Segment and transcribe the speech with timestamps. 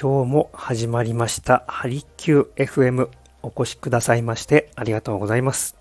[0.00, 1.64] 今日も始まりました。
[1.66, 3.08] ハリキュー FM
[3.42, 5.76] お越しくださいましてありがとうございます。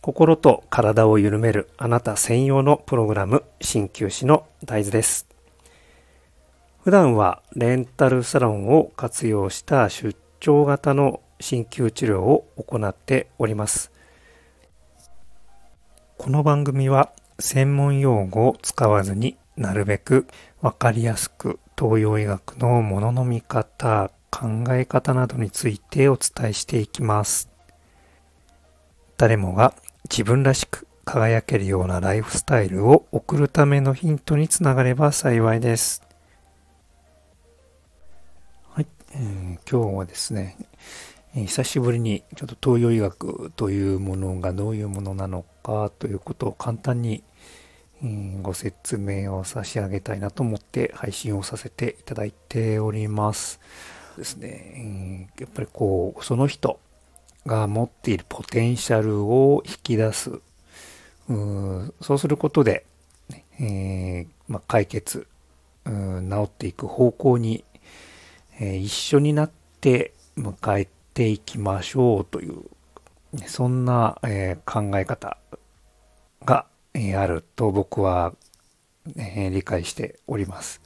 [0.00, 5.28] 心と体を緩めるあなた専用のプログラム鍼灸師の大豆です。
[6.82, 13.92] 普段はレンタルサロンを活用した出張型の鍼灸治療を行っております。
[16.16, 20.26] この番組は専門用語を使わずになるべく
[20.62, 27.48] わかりやすく東洋医学のものの見方、考え方などについてお伝えしていきます。
[29.16, 29.74] 誰もが
[30.10, 36.02] 自分らしく輝けるようなライフスタイルを送るためのヒントにつながれば幸いです。
[38.70, 40.56] はい、えー、今日はですね、
[41.36, 47.22] え、久しぶりにちょっと東洋医学というものがどういうものなのかということを簡単に
[48.42, 53.60] ご説明を差し上げたいなと思って配信をさせていただいております。
[54.16, 56.78] ですね、やっぱりこう、その人
[57.46, 60.30] が持っているポテンシャルを引き出す。
[61.28, 62.84] うそうすることで、
[63.60, 65.26] えー、まあ、解決、
[65.84, 65.92] 治
[66.44, 67.64] っていく方向に、
[68.60, 72.62] えー、一緒になって迎えていきましょうという、
[73.46, 75.38] そんな、えー、考え方
[76.44, 76.66] が
[77.14, 78.34] あると僕は、
[79.16, 80.82] え理解しております。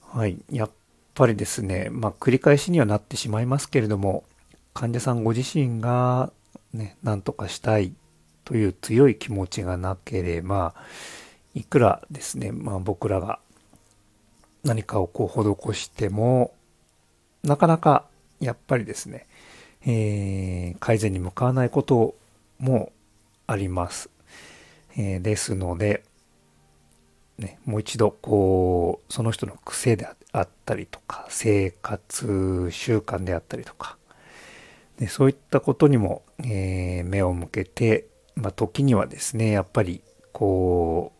[0.00, 0.38] はい。
[0.50, 0.70] やっ
[1.14, 4.24] ぱりですね、まあ、繰り返しにはなってしまいますけれども、
[4.72, 6.32] 患者さんご自身が
[6.72, 7.92] ね、何とかしたい
[8.44, 10.74] という強い気持ちがなければ、
[11.54, 13.40] いくらですね、まあ、僕らが
[14.64, 16.54] 何かをこう施しても、
[17.42, 18.04] なかなか
[18.40, 19.26] やっぱりですね、
[19.86, 22.14] えー、改善に向かわないこと
[22.58, 22.92] も
[23.46, 24.10] あります。
[24.96, 26.02] えー、ですので、
[27.38, 33.98] ね、もう一度こうその人の癖であったりとか生活習慣であったりとか
[34.98, 40.00] でそういったことにも、えー、目を向けて、まあ、時にはですねやっぱり
[40.32, 41.12] こ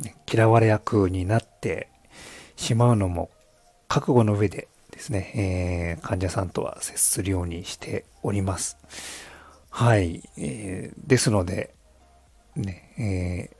[0.00, 1.88] う、ね、嫌われ役になって
[2.56, 3.30] しまうのも
[3.86, 8.76] 覚悟の上でですね、えー、患者さんとは接するようにしております。
[9.74, 10.28] はい。
[10.36, 11.74] えー、ですので、
[12.56, 13.56] ね、え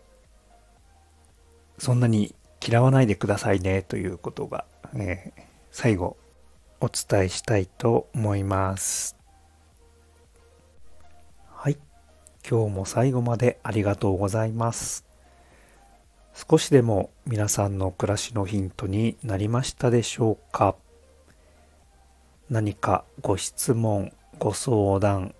[1.78, 2.34] ー、そんなに
[2.64, 6.18] 嫌わないでくださいねということが、えー、最後
[6.80, 9.16] お伝えしたいと思います。
[11.48, 11.78] はい。
[12.48, 15.06] 今日も最後までありがとうございます。
[16.34, 20.76] 少しでも皆さんの暮らしのヒントになりましたでしょうか？
[22.50, 25.34] 何かご質問、ご相談、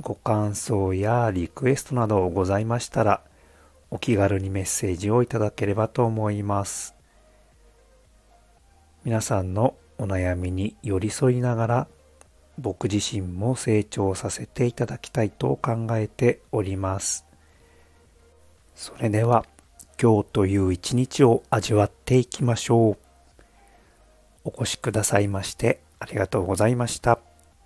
[0.00, 3.22] ご感想やリクエストなどございましたら、
[3.90, 6.94] お気軽にメッセージをいただければと思います。
[9.04, 11.88] 皆さんのお悩みに寄り添いながら、
[12.58, 17.24] 僕自身も成長させていただきたいと考えております。
[18.74, 19.44] それでは、
[20.00, 23.04] 今日という一日を味わっていきましょう。
[24.44, 27.18] お越しくださいましてありがとうございました。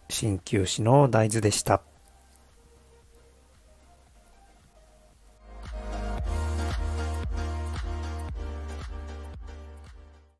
[0.09, 1.88] 鍼灸師の大豆でした。